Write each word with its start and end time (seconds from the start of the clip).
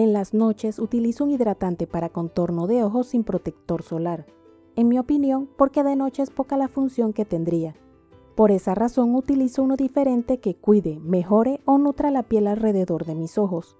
En 0.00 0.14
las 0.14 0.32
noches 0.32 0.78
utilizo 0.78 1.24
un 1.24 1.30
hidratante 1.30 1.86
para 1.86 2.08
contorno 2.08 2.66
de 2.66 2.82
ojos 2.82 3.08
sin 3.08 3.22
protector 3.22 3.82
solar. 3.82 4.24
En 4.74 4.88
mi 4.88 4.98
opinión, 4.98 5.46
porque 5.58 5.84
de 5.84 5.94
noche 5.94 6.22
es 6.22 6.30
poca 6.30 6.56
la 6.56 6.68
función 6.68 7.12
que 7.12 7.26
tendría. 7.26 7.76
Por 8.34 8.50
esa 8.50 8.74
razón 8.74 9.14
utilizo 9.14 9.62
uno 9.62 9.76
diferente 9.76 10.40
que 10.40 10.54
cuide, 10.54 10.98
mejore 11.00 11.60
o 11.66 11.76
nutra 11.76 12.10
la 12.10 12.22
piel 12.22 12.46
alrededor 12.46 13.04
de 13.04 13.14
mis 13.14 13.36
ojos. 13.36 13.76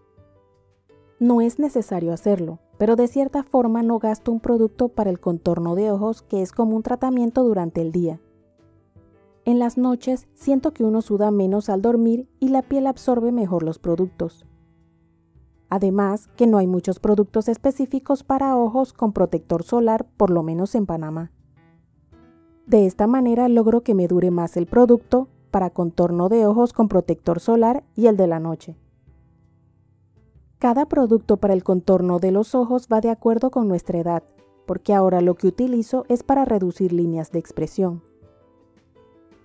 No 1.21 1.41
es 1.41 1.59
necesario 1.59 2.13
hacerlo, 2.13 2.59
pero 2.77 2.97
de 2.97 3.09
cierta 3.09 3.43
forma 3.43 3.83
no 3.83 3.99
gasto 3.99 4.31
un 4.31 4.41
producto 4.41 4.89
para 4.89 5.09
el 5.09 5.21
contorno 5.21 5.75
de 5.75 5.91
ojos 5.91 6.21
que 6.21 6.43
es 6.43 6.53
como 6.53 6.77
un 6.77 6.83
tratamiento 6.83 7.45
durante 7.45 7.81
el 7.81 7.93
día. 7.93 8.21
En 9.47 9.59
las 9.59 9.79
noches 9.79 10.29
siento 10.35 10.75
que 10.75 10.85
uno 10.85 11.01
suda 11.01 11.31
menos 11.31 11.71
al 11.71 11.81
dormir 11.81 12.29
y 12.41 12.49
la 12.49 12.61
piel 12.61 12.87
absorbe 12.89 13.33
mejor 13.33 13.63
los 13.63 13.79
productos. 13.79 14.45
Además, 15.71 16.29
que 16.37 16.49
no 16.49 16.59
hay 16.59 16.67
muchos 16.67 16.99
productos 16.99 17.49
específicos 17.49 18.25
para 18.25 18.57
ojos 18.57 18.93
con 18.93 19.13
protector 19.13 19.63
solar, 19.63 20.05
por 20.17 20.31
lo 20.31 20.43
menos 20.43 20.75
en 20.75 20.85
Panamá. 20.85 21.31
De 22.67 22.87
esta 22.87 23.07
manera 23.07 23.49
logro 23.49 23.83
que 23.83 23.95
me 23.95 24.09
dure 24.09 24.31
más 24.31 24.57
el 24.57 24.67
producto 24.67 25.29
para 25.51 25.71
contorno 25.71 26.29
de 26.29 26.47
ojos 26.47 26.73
con 26.73 26.89
protector 26.89 27.41
solar 27.41 27.85
y 27.95 28.07
el 28.07 28.17
de 28.17 28.27
la 28.27 28.41
noche. 28.41 28.77
Cada 30.59 30.87
producto 30.87 31.39
para 31.39 31.55
el 31.55 31.65
contorno 31.65 32.19
de 32.19 32.33
los 32.33 32.55
ojos 32.55 32.89
va 32.93 33.01
de 33.01 33.11
acuerdo 33.11 33.51
con 33.51 33.67
nuestra 33.67 33.99
edad, 33.99 34.23
porque 34.67 34.93
ahora 34.93 35.21
lo 35.21 35.35
que 35.35 35.47
utilizo 35.47 36.05
es 36.09 36.23
para 36.23 36.45
reducir 36.45 36.93
líneas 36.93 37.31
de 37.33 37.39
expresión. 37.39 38.03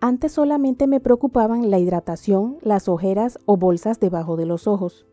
Antes 0.02 0.34
solamente 0.34 0.88
me 0.88 1.00
preocupaban 1.00 1.72
la 1.72 1.80
hidratación, 1.80 2.58
las 2.62 2.90
ojeras 2.90 3.40
o 3.46 3.58
bolsas 3.58 4.00
debajo 4.00 4.36
de 4.36 4.46
los 4.46 4.68
ojos. 4.68 5.06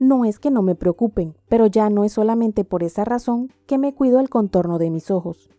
No 0.00 0.24
es 0.24 0.38
que 0.38 0.52
no 0.52 0.62
me 0.62 0.76
preocupen, 0.76 1.36
pero 1.48 1.66
ya 1.66 1.90
no 1.90 2.04
es 2.04 2.12
solamente 2.12 2.64
por 2.64 2.84
esa 2.84 3.04
razón 3.04 3.52
que 3.66 3.78
me 3.78 3.94
cuido 3.94 4.20
el 4.20 4.28
contorno 4.28 4.78
de 4.78 4.90
mis 4.90 5.10
ojos. 5.10 5.50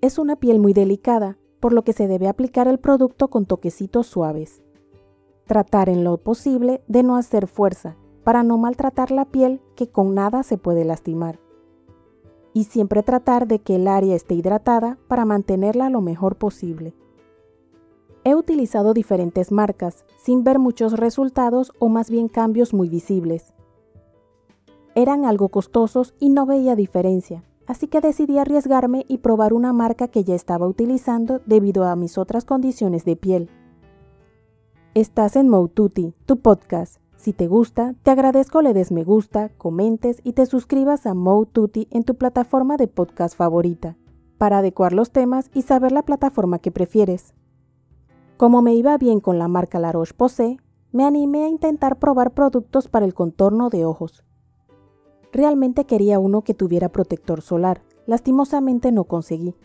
Es 0.00 0.20
una 0.20 0.36
piel 0.36 0.60
muy 0.60 0.72
delicada, 0.72 1.36
por 1.58 1.72
lo 1.72 1.82
que 1.82 1.92
se 1.92 2.06
debe 2.06 2.28
aplicar 2.28 2.68
el 2.68 2.78
producto 2.78 3.28
con 3.28 3.44
toquecitos 3.44 4.06
suaves. 4.06 4.62
Tratar 5.46 5.88
en 5.88 6.04
lo 6.04 6.18
posible 6.18 6.84
de 6.86 7.02
no 7.02 7.16
hacer 7.16 7.48
fuerza, 7.48 7.96
para 8.22 8.44
no 8.44 8.56
maltratar 8.56 9.10
la 9.10 9.24
piel 9.24 9.60
que 9.74 9.88
con 9.88 10.14
nada 10.14 10.44
se 10.44 10.56
puede 10.56 10.84
lastimar. 10.84 11.40
Y 12.52 12.64
siempre 12.64 13.02
tratar 13.02 13.48
de 13.48 13.58
que 13.58 13.74
el 13.76 13.88
área 13.88 14.14
esté 14.14 14.34
hidratada 14.34 14.96
para 15.08 15.24
mantenerla 15.24 15.90
lo 15.90 16.02
mejor 16.02 16.36
posible. 16.36 16.94
He 18.28 18.34
utilizado 18.34 18.92
diferentes 18.92 19.50
marcas, 19.50 20.04
sin 20.18 20.44
ver 20.44 20.58
muchos 20.58 20.92
resultados 20.92 21.72
o 21.78 21.88
más 21.88 22.10
bien 22.10 22.28
cambios 22.28 22.74
muy 22.74 22.90
visibles. 22.90 23.54
Eran 24.94 25.24
algo 25.24 25.48
costosos 25.48 26.14
y 26.20 26.28
no 26.28 26.44
veía 26.44 26.76
diferencia, 26.76 27.42
así 27.66 27.86
que 27.86 28.02
decidí 28.02 28.36
arriesgarme 28.36 29.06
y 29.08 29.16
probar 29.16 29.54
una 29.54 29.72
marca 29.72 30.08
que 30.08 30.24
ya 30.24 30.34
estaba 30.34 30.66
utilizando 30.66 31.40
debido 31.46 31.84
a 31.84 31.96
mis 31.96 32.18
otras 32.18 32.44
condiciones 32.44 33.06
de 33.06 33.16
piel. 33.16 33.48
Estás 34.92 35.34
en 35.34 35.48
Moututi, 35.48 36.12
tu 36.26 36.40
podcast. 36.40 36.98
Si 37.16 37.32
te 37.32 37.46
gusta, 37.46 37.94
te 38.02 38.10
agradezco 38.10 38.60
le 38.60 38.74
des 38.74 38.92
me 38.92 39.04
gusta, 39.04 39.48
comentes 39.56 40.20
y 40.22 40.34
te 40.34 40.44
suscribas 40.44 41.06
a 41.06 41.14
Moututi 41.14 41.88
en 41.90 42.04
tu 42.04 42.16
plataforma 42.16 42.76
de 42.76 42.88
podcast 42.88 43.34
favorita, 43.34 43.96
para 44.36 44.58
adecuar 44.58 44.92
los 44.92 45.12
temas 45.12 45.50
y 45.54 45.62
saber 45.62 45.92
la 45.92 46.02
plataforma 46.02 46.58
que 46.58 46.70
prefieres. 46.70 47.32
Como 48.38 48.62
me 48.62 48.72
iba 48.72 48.96
bien 48.98 49.18
con 49.18 49.40
la 49.40 49.48
marca 49.48 49.80
La 49.80 49.90
Roche-Posay, 49.90 50.60
me 50.92 51.04
animé 51.04 51.42
a 51.42 51.48
intentar 51.48 51.98
probar 51.98 52.34
productos 52.34 52.86
para 52.86 53.04
el 53.04 53.12
contorno 53.12 53.68
de 53.68 53.84
ojos. 53.84 54.24
Realmente 55.32 55.86
quería 55.86 56.20
uno 56.20 56.42
que 56.42 56.54
tuviera 56.54 56.88
protector 56.88 57.42
solar, 57.42 57.82
lastimosamente 58.06 58.92
no 58.92 59.04
conseguí. 59.04 59.56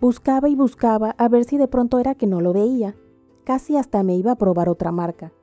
Buscaba 0.00 0.48
y 0.48 0.56
buscaba 0.56 1.10
a 1.18 1.28
ver 1.28 1.44
si 1.44 1.58
de 1.58 1.68
pronto 1.68 1.98
era 1.98 2.14
que 2.14 2.26
no 2.26 2.40
lo 2.40 2.54
veía, 2.54 2.96
casi 3.44 3.76
hasta 3.76 4.02
me 4.02 4.16
iba 4.16 4.32
a 4.32 4.38
probar 4.38 4.70
otra 4.70 4.90
marca. 4.90 5.34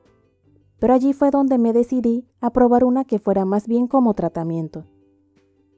Pero 0.80 0.94
allí 0.94 1.12
fue 1.12 1.30
donde 1.30 1.58
me 1.58 1.72
decidí 1.72 2.26
a 2.40 2.50
probar 2.50 2.82
una 2.82 3.04
que 3.04 3.20
fuera 3.20 3.44
más 3.44 3.68
bien 3.68 3.86
como 3.86 4.14
tratamiento. 4.14 4.84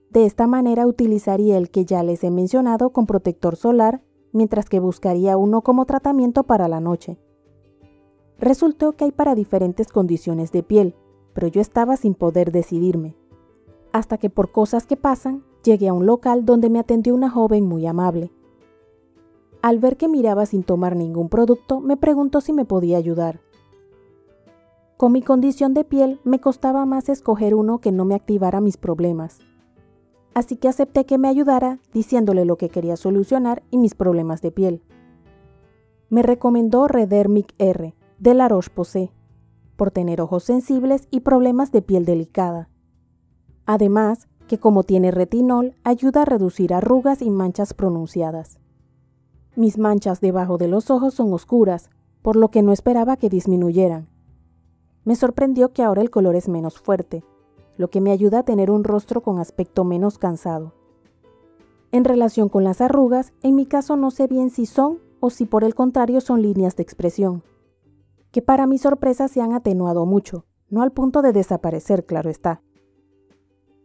De 0.08 0.24
esta 0.24 0.46
manera 0.46 0.86
utilizaría 0.86 1.58
el 1.58 1.70
que 1.70 1.84
ya 1.84 2.02
les 2.02 2.24
he 2.24 2.30
mencionado 2.30 2.88
con 2.88 3.04
protector 3.04 3.54
solar 3.56 4.00
mientras 4.34 4.68
que 4.68 4.80
buscaría 4.80 5.38
uno 5.38 5.62
como 5.62 5.86
tratamiento 5.86 6.42
para 6.42 6.68
la 6.68 6.80
noche. 6.80 7.16
Resultó 8.38 8.92
que 8.92 9.04
hay 9.04 9.12
para 9.12 9.34
diferentes 9.34 9.90
condiciones 9.90 10.52
de 10.52 10.62
piel, 10.62 10.94
pero 11.32 11.46
yo 11.46 11.62
estaba 11.62 11.96
sin 11.96 12.14
poder 12.14 12.52
decidirme. 12.52 13.16
Hasta 13.92 14.18
que 14.18 14.28
por 14.28 14.52
cosas 14.52 14.86
que 14.86 14.96
pasan, 14.96 15.44
llegué 15.62 15.88
a 15.88 15.94
un 15.94 16.04
local 16.04 16.44
donde 16.44 16.68
me 16.68 16.80
atendió 16.80 17.14
una 17.14 17.30
joven 17.30 17.64
muy 17.64 17.86
amable. 17.86 18.30
Al 19.62 19.78
ver 19.78 19.96
que 19.96 20.08
miraba 20.08 20.44
sin 20.44 20.64
tomar 20.64 20.96
ningún 20.96 21.30
producto, 21.30 21.80
me 21.80 21.96
preguntó 21.96 22.42
si 22.42 22.52
me 22.52 22.66
podía 22.66 22.98
ayudar. 22.98 23.40
Con 24.98 25.12
mi 25.12 25.22
condición 25.22 25.72
de 25.72 25.84
piel 25.84 26.20
me 26.24 26.40
costaba 26.40 26.84
más 26.84 27.08
escoger 27.08 27.54
uno 27.54 27.78
que 27.78 27.92
no 27.92 28.04
me 28.04 28.14
activara 28.14 28.60
mis 28.60 28.76
problemas 28.76 29.40
así 30.34 30.56
que 30.56 30.68
acepté 30.68 31.06
que 31.06 31.18
me 31.18 31.28
ayudara 31.28 31.78
diciéndole 31.92 32.44
lo 32.44 32.56
que 32.56 32.68
quería 32.68 32.96
solucionar 32.96 33.62
y 33.70 33.78
mis 33.78 33.94
problemas 33.94 34.42
de 34.42 34.50
piel. 34.50 34.82
Me 36.10 36.22
recomendó 36.22 36.86
Redermic 36.88 37.54
R 37.58 37.94
de 38.18 38.34
La 38.34 38.48
Roche-Posay 38.48 39.10
por 39.76 39.90
tener 39.90 40.20
ojos 40.20 40.44
sensibles 40.44 41.08
y 41.10 41.20
problemas 41.20 41.72
de 41.72 41.82
piel 41.82 42.04
delicada. 42.04 42.68
Además, 43.66 44.28
que 44.46 44.58
como 44.58 44.82
tiene 44.82 45.10
retinol, 45.10 45.74
ayuda 45.84 46.22
a 46.22 46.24
reducir 46.26 46.74
arrugas 46.74 47.22
y 47.22 47.30
manchas 47.30 47.74
pronunciadas. 47.74 48.58
Mis 49.56 49.78
manchas 49.78 50.20
debajo 50.20 50.58
de 50.58 50.68
los 50.68 50.90
ojos 50.90 51.14
son 51.14 51.32
oscuras, 51.32 51.90
por 52.22 52.36
lo 52.36 52.50
que 52.50 52.62
no 52.62 52.72
esperaba 52.72 53.16
que 53.16 53.28
disminuyeran. 53.28 54.08
Me 55.04 55.16
sorprendió 55.16 55.72
que 55.72 55.82
ahora 55.82 56.02
el 56.02 56.10
color 56.10 56.36
es 56.36 56.48
menos 56.48 56.78
fuerte, 56.78 57.24
lo 57.76 57.88
que 57.90 58.00
me 58.00 58.12
ayuda 58.12 58.40
a 58.40 58.42
tener 58.44 58.70
un 58.70 58.84
rostro 58.84 59.22
con 59.22 59.38
aspecto 59.38 59.84
menos 59.84 60.18
cansado. 60.18 60.72
En 61.92 62.04
relación 62.04 62.48
con 62.48 62.64
las 62.64 62.80
arrugas, 62.80 63.32
en 63.42 63.54
mi 63.54 63.66
caso 63.66 63.96
no 63.96 64.10
sé 64.10 64.26
bien 64.26 64.50
si 64.50 64.66
son 64.66 64.98
o 65.20 65.30
si 65.30 65.46
por 65.46 65.64
el 65.64 65.74
contrario 65.74 66.20
son 66.20 66.42
líneas 66.42 66.76
de 66.76 66.82
expresión, 66.82 67.42
que 68.30 68.42
para 68.42 68.66
mi 68.66 68.78
sorpresa 68.78 69.28
se 69.28 69.40
han 69.40 69.52
atenuado 69.52 70.06
mucho, 70.06 70.44
no 70.68 70.82
al 70.82 70.92
punto 70.92 71.22
de 71.22 71.32
desaparecer, 71.32 72.04
claro 72.04 72.30
está. 72.30 72.62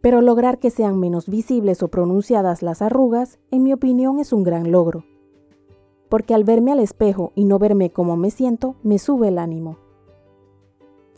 Pero 0.00 0.22
lograr 0.22 0.58
que 0.58 0.70
sean 0.70 0.98
menos 0.98 1.28
visibles 1.28 1.82
o 1.82 1.88
pronunciadas 1.88 2.62
las 2.62 2.82
arrugas, 2.82 3.38
en 3.50 3.62
mi 3.62 3.72
opinión, 3.72 4.18
es 4.18 4.32
un 4.32 4.42
gran 4.42 4.72
logro. 4.72 5.04
Porque 6.08 6.34
al 6.34 6.42
verme 6.42 6.72
al 6.72 6.80
espejo 6.80 7.32
y 7.36 7.44
no 7.44 7.58
verme 7.58 7.90
como 7.90 8.16
me 8.16 8.30
siento, 8.30 8.74
me 8.82 8.98
sube 8.98 9.28
el 9.28 9.38
ánimo. 9.38 9.78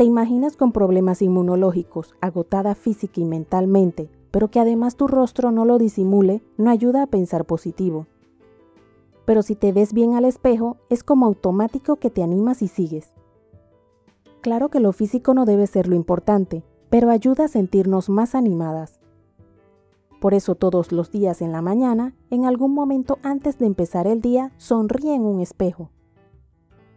¿Te 0.03 0.07
imaginas 0.07 0.57
con 0.57 0.73
problemas 0.73 1.23
inmunológicos, 1.23 2.17
agotada 2.21 2.75
física 2.75 3.21
y 3.21 3.25
mentalmente, 3.25 4.11
pero 4.33 4.51
que 4.51 4.59
además 4.59 4.97
tu 4.97 5.07
rostro 5.07 5.53
no 5.53 5.65
lo 5.65 5.79
disimule, 5.79 6.43
no 6.59 6.71
ayuda 6.71 7.05
a 7.05 7.07
pensar 7.07 7.45
positivo? 7.45 8.09
Pero 9.27 9.43
si 9.43 9.55
te 9.55 9.71
ves 9.71 9.93
bien 9.93 10.15
al 10.15 10.25
espejo, 10.25 10.77
es 10.91 11.05
como 11.05 11.27
automático 11.27 11.95
que 11.95 12.11
te 12.11 12.25
animas 12.25 12.63
y 12.63 12.67
sigues. 12.67 13.13
Claro 14.41 14.71
que 14.71 14.81
lo 14.81 14.93
físico 14.93 15.35
no 15.35 15.45
debe 15.45 15.69
ser 15.69 15.87
lo 15.87 15.95
importante, 15.95 16.65
pero 16.91 17.09
ayuda 17.09 17.45
a 17.45 17.49
sentirnos 17.49 18.09
más 18.09 18.35
animadas. 18.35 18.99
Por 20.21 20.35
eso 20.35 20.57
todos 20.57 20.91
los 20.91 21.13
días 21.13 21.41
en 21.43 21.53
la 21.53 21.63
mañana, 21.63 22.17
en 22.31 22.45
algún 22.45 22.75
momento 22.75 23.21
antes 23.23 23.57
de 23.59 23.67
empezar 23.67 24.09
el 24.09 24.21
día, 24.21 24.51
sonríe 24.57 25.15
en 25.15 25.23
un 25.23 25.39
espejo. 25.39 25.91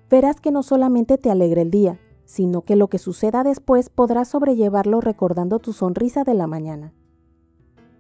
Verás 0.10 0.42
que 0.42 0.50
no 0.50 0.64
solamente 0.64 1.20
te 1.20 1.30
alegra 1.30 1.62
el 1.62 1.70
día, 1.70 2.00
sino 2.26 2.62
que 2.62 2.76
lo 2.76 2.88
que 2.88 2.98
suceda 2.98 3.44
después 3.44 3.90
podrás 3.90 4.30
sobrellevarlo 4.30 5.02
recordando 5.02 5.60
tu 5.60 5.74
sonrisa 5.74 6.24
de 6.24 6.34
la 6.34 6.48
mañana. 6.48 6.94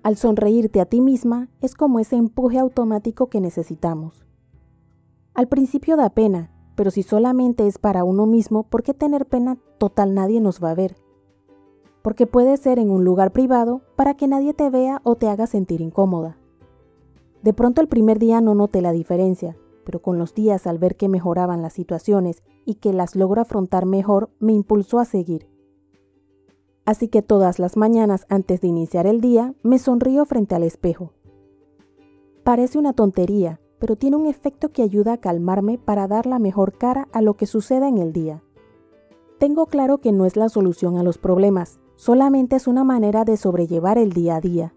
Al 0.03 0.17
sonreírte 0.17 0.81
a 0.81 0.85
ti 0.85 1.01
misma 1.01 1.49
es 1.61 1.73
como 1.73 1.99
ese 1.99 2.15
empuje 2.15 2.59
automático 2.59 3.27
que 3.27 3.41
necesitamos. 3.41 4.25
Al 5.33 5.47
principio 5.47 5.97
da 5.97 6.09
pena, 6.09 6.51
pero 6.75 6.91
si 6.91 7.03
solamente 7.03 7.67
es 7.67 7.77
para 7.77 8.03
uno 8.03 8.25
mismo, 8.25 8.63
¿por 8.63 8.83
qué 8.83 8.93
tener 8.93 9.25
pena? 9.25 9.57
Total 9.77 10.13
nadie 10.13 10.41
nos 10.41 10.63
va 10.63 10.71
a 10.71 10.75
ver. 10.75 10.95
Porque 12.01 12.27
puede 12.27 12.57
ser 12.57 12.77
en 12.77 12.91
un 12.91 13.03
lugar 13.03 13.31
privado 13.31 13.81
para 13.95 14.13
que 14.15 14.27
nadie 14.27 14.53
te 14.53 14.69
vea 14.69 15.01
o 15.03 15.15
te 15.15 15.27
haga 15.27 15.47
sentir 15.47 15.81
incómoda. 15.81 16.37
De 17.41 17.53
pronto 17.53 17.81
el 17.81 17.87
primer 17.87 18.19
día 18.19 18.41
no 18.41 18.55
note 18.55 18.81
la 18.81 18.91
diferencia, 18.91 19.57
pero 19.85 20.01
con 20.01 20.17
los 20.17 20.33
días 20.33 20.67
al 20.67 20.77
ver 20.77 20.97
que 20.97 21.07
mejoraban 21.07 21.61
las 21.61 21.73
situaciones 21.73 22.43
y 22.65 22.75
que 22.75 22.91
las 22.91 23.15
logro 23.15 23.41
afrontar 23.41 23.85
mejor, 23.85 24.29
me 24.39 24.51
impulsó 24.51 24.99
a 24.99 25.05
seguir. 25.05 25.47
Así 26.83 27.07
que 27.07 27.21
todas 27.21 27.57
las 27.57 27.77
mañanas 27.77 28.25
antes 28.29 28.61
de 28.61 28.67
iniciar 28.67 29.07
el 29.07 29.21
día, 29.21 29.53
me 29.63 29.79
sonrío 29.79 30.25
frente 30.25 30.55
al 30.55 30.63
espejo. 30.63 31.13
Parece 32.43 32.77
una 32.77 32.93
tontería, 32.93 33.59
pero 33.79 33.95
tiene 33.95 34.17
un 34.17 34.27
efecto 34.27 34.69
que 34.69 34.83
ayuda 34.83 35.13
a 35.13 35.17
calmarme 35.17 35.77
para 35.77 36.07
dar 36.07 36.25
la 36.25 36.39
mejor 36.39 36.77
cara 36.77 37.07
a 37.11 37.21
lo 37.21 37.35
que 37.35 37.45
suceda 37.45 37.87
en 37.87 37.97
el 37.97 38.13
día. 38.13 38.43
Tengo 39.39 39.65
claro 39.65 39.97
que 39.97 40.11
no 40.11 40.25
es 40.25 40.35
la 40.35 40.49
solución 40.49 40.97
a 40.97 41.03
los 41.03 41.17
problemas, 41.17 41.79
solamente 41.95 42.55
es 42.55 42.67
una 42.67 42.83
manera 42.83 43.25
de 43.25 43.37
sobrellevar 43.37 43.97
el 43.97 44.13
día 44.13 44.37
a 44.37 44.41
día. 44.41 44.73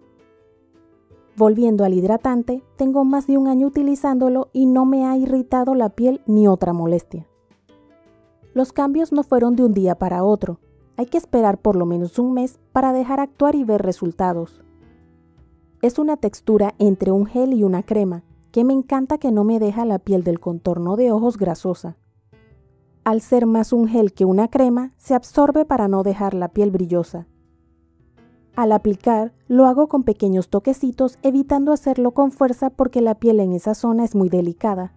Volviendo 1.39 1.85
al 1.85 1.95
hidratante, 1.95 2.65
tengo 2.75 3.05
más 3.05 3.29
de 3.29 3.39
un 3.39 3.47
año 3.47 3.69
utilizándolo 3.69 4.49
y 4.53 4.67
no 4.67 4.85
me 4.85 5.07
ha 5.07 5.17
irritado 5.17 5.77
la 5.77 5.89
piel 5.89 6.21
ni 6.27 6.49
otra 6.49 6.73
molestia. 6.73 7.29
Los 8.55 8.73
cambios 8.73 9.13
no 9.13 9.23
fueron 9.23 9.55
de 9.55 9.65
un 9.65 9.73
día 9.73 9.95
para 9.95 10.25
otro, 10.25 10.59
hay 10.97 11.07
que 11.07 11.17
esperar 11.17 11.59
por 11.59 11.77
lo 11.77 11.87
menos 11.87 12.19
un 12.19 12.35
mes 12.35 12.59
para 12.73 12.93
dejar 12.93 13.21
actuar 13.21 13.55
y 13.55 13.63
ver 13.63 13.83
resultados. 13.83 14.65
Es 15.81 16.01
una 16.01 16.17
textura 16.17 16.75
entre 16.81 17.13
un 17.13 17.25
gel 17.25 17.53
y 17.53 17.63
una 17.63 17.85
crema, 17.85 18.25
que 18.51 18.65
me 18.65 18.73
encanta 18.73 19.19
que 19.19 19.31
no 19.31 19.45
me 19.45 19.61
deja 19.61 19.85
la 19.85 20.01
piel 20.01 20.25
del 20.25 20.41
contorno 20.41 20.97
de 20.97 21.13
ojos 21.13 21.37
grasosa. 21.37 21.97
Al 23.05 23.21
ser 23.21 23.47
más 23.47 23.73
un 23.73 23.87
gel 23.87 24.13
que 24.13 24.25
una 24.25 24.49
crema, 24.49 24.93
se 24.97 25.15
absorbe 25.15 25.65
para 25.65 25.87
no 25.87 26.03
dejar 26.03 26.35
la 26.35 26.49
piel 26.49 26.73
brillosa. 26.73 27.29
Al 28.59 28.73
aplicar, 28.73 29.33
lo 29.47 29.67
hago 29.67 29.87
con 29.87 30.03
pequeños 30.03 30.49
toquecitos 30.49 31.17
evitando 31.23 31.71
hacerlo 31.71 32.11
con 32.11 32.33
fuerza 32.33 32.71
porque 32.71 33.01
la 33.01 33.15
piel 33.15 33.39
en 33.39 33.53
esa 33.53 33.73
zona 33.73 34.05
es 34.05 34.17
muy 34.17 34.31
delicada. 34.31 34.93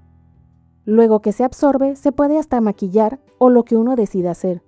Luego 0.84 1.22
que 1.22 1.32
se 1.32 1.44
absorbe, 1.44 1.96
se 1.96 2.12
puede 2.12 2.40
hasta 2.40 2.60
maquillar 2.60 3.20
o 3.38 3.52
lo 3.52 3.64
que 3.64 3.78
uno 3.78 3.96
decida 3.96 4.32
hacer. 4.32 4.64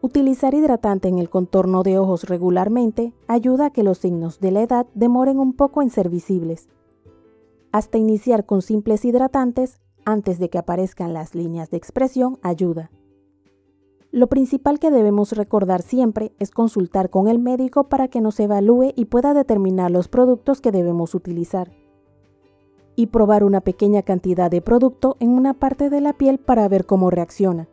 Utilizar 0.00 0.52
hidratante 0.52 1.06
en 1.06 1.20
el 1.20 1.30
contorno 1.30 1.84
de 1.84 1.96
ojos 1.96 2.24
regularmente 2.24 3.14
ayuda 3.28 3.66
a 3.66 3.70
que 3.70 3.84
los 3.84 3.98
signos 3.98 4.40
de 4.40 4.50
la 4.50 4.62
edad 4.62 4.88
demoren 4.96 5.38
un 5.38 5.52
poco 5.52 5.80
en 5.80 5.90
ser 5.90 6.08
visibles. 6.08 6.68
Hasta 7.70 7.98
iniciar 7.98 8.46
con 8.46 8.62
simples 8.62 9.04
hidratantes 9.04 9.78
antes 10.04 10.40
de 10.40 10.50
que 10.50 10.58
aparezcan 10.58 11.12
las 11.12 11.36
líneas 11.36 11.70
de 11.70 11.76
expresión 11.76 12.40
ayuda. 12.42 12.90
Lo 14.12 14.26
principal 14.26 14.80
que 14.80 14.90
debemos 14.90 15.32
recordar 15.32 15.82
siempre 15.82 16.32
es 16.40 16.50
consultar 16.50 17.10
con 17.10 17.28
el 17.28 17.38
médico 17.38 17.84
para 17.84 18.08
que 18.08 18.20
nos 18.20 18.40
evalúe 18.40 18.92
y 18.96 19.04
pueda 19.04 19.34
determinar 19.34 19.92
los 19.92 20.08
productos 20.08 20.60
que 20.60 20.72
debemos 20.72 21.14
utilizar. 21.14 21.70
Y 22.96 23.06
probar 23.06 23.44
una 23.44 23.60
pequeña 23.60 24.02
cantidad 24.02 24.50
de 24.50 24.62
producto 24.62 25.16
en 25.20 25.30
una 25.30 25.54
parte 25.54 25.90
de 25.90 26.00
la 26.00 26.12
piel 26.12 26.38
para 26.38 26.66
ver 26.68 26.86
cómo 26.86 27.10
reacciona. 27.10 27.68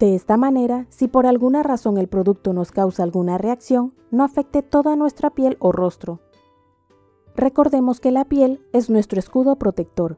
De 0.00 0.14
esta 0.14 0.38
manera, 0.38 0.86
si 0.88 1.06
por 1.06 1.26
alguna 1.26 1.62
razón 1.62 1.98
el 1.98 2.08
producto 2.08 2.54
nos 2.54 2.72
causa 2.72 3.02
alguna 3.02 3.36
reacción, 3.36 3.92
no 4.10 4.24
afecte 4.24 4.62
toda 4.62 4.96
nuestra 4.96 5.30
piel 5.30 5.56
o 5.60 5.70
rostro. 5.70 6.20
Recordemos 7.36 8.00
que 8.00 8.10
la 8.10 8.24
piel 8.24 8.64
es 8.72 8.88
nuestro 8.88 9.18
escudo 9.18 9.56
protector. 9.56 10.16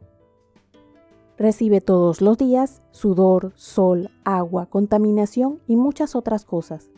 Recibe 1.39 1.83
todos 1.83 2.23
los 2.23 2.39
días 2.39 2.81
sudor, 2.93 3.53
sol, 3.57 4.11
agua, 4.25 4.67
contaminación 4.67 5.61
y 5.67 5.77
muchas 5.77 6.17
otras 6.17 6.47
cosas. 6.47 6.91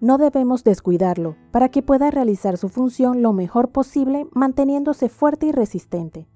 No 0.00 0.18
debemos 0.18 0.64
descuidarlo 0.64 1.36
para 1.52 1.68
que 1.68 1.82
pueda 1.82 2.10
realizar 2.10 2.58
su 2.58 2.68
función 2.68 3.22
lo 3.22 3.32
mejor 3.32 3.70
posible 3.70 4.26
manteniéndose 4.32 5.08
fuerte 5.08 5.46
y 5.46 5.52
resistente. 5.52 6.26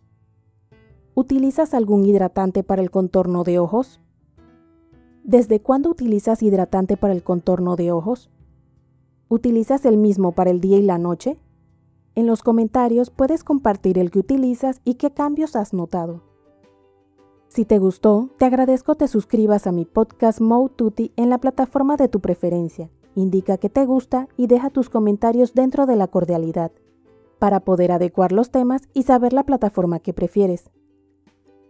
¿Utilizas 1.15 1.75
algún 1.75 2.07
hidratante 2.07 2.63
para 2.63 2.83
el 2.83 2.91
contorno 2.93 3.43
de 3.43 3.59
ojos? 3.59 4.01
¿Desde 5.25 5.61
cuándo 5.61 5.91
utilizas 5.91 6.41
hidratante 6.41 6.97
para 6.97 7.13
el 7.13 7.25
contorno 7.25 7.75
de 7.75 7.91
ojos? 7.91 8.31
¿Utilizas 9.29 9.85
el 9.85 9.97
mismo 9.97 10.33
para 10.33 10.51
el 10.51 10.61
día 10.61 10.79
y 10.79 10.83
la 10.83 10.99
noche? 10.99 11.37
En 12.15 12.27
los 12.27 12.43
comentarios 12.43 13.11
puedes 13.11 13.43
compartir 13.43 13.99
el 13.99 14.13
que 14.13 14.21
utilizas 14.21 14.81
y 14.85 14.95
qué 14.95 15.11
cambios 15.11 15.57
has 15.57 15.73
notado. 15.75 16.30
Si 17.51 17.65
te 17.65 17.81
gustó, 17.81 18.31
te 18.39 18.45
agradezco 18.45 18.95
te 18.95 19.09
suscribas 19.09 19.67
a 19.67 19.73
mi 19.73 19.85
podcast 19.85 20.41
Mo 20.41 20.69
Tutti 20.69 21.11
en 21.17 21.31
la 21.31 21.39
plataforma 21.39 21.97
de 21.97 22.07
tu 22.07 22.21
preferencia. 22.21 22.91
Indica 23.17 23.59
que 23.59 23.69
te 23.69 23.85
gusta 23.87 24.29
y 24.37 24.47
deja 24.47 24.71
tus 24.71 24.89
comentarios 24.89 25.53
dentro 25.53 25.87
de 25.87 25.97
la 25.97 26.07
cordialidad, 26.07 26.71
para 27.41 27.59
poder 27.59 27.91
adecuar 27.91 28.31
los 28.31 28.53
temas 28.53 28.83
y 28.95 29.03
saber 29.03 29.33
la 29.33 29.43
plataforma 29.43 29.99
que 29.99 30.13
prefieres. 30.13 30.71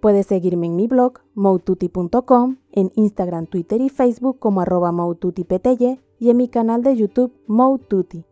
Puedes 0.03 0.27
seguirme 0.27 0.67
en 0.67 0.77
mi 0.77 0.87
blog, 0.87 1.21
moututi.com, 1.32 2.59
en 2.73 2.93
Instagram, 2.94 3.47
Twitter 3.47 3.81
y 3.81 3.88
Facebook 3.88 4.38
como 4.38 4.61
arroba 4.61 4.93
y 6.19 6.29
en 6.29 6.37
mi 6.37 6.49
canal 6.49 6.83
de 6.83 6.94
YouTube 6.94 7.33
Moututi. 7.47 8.26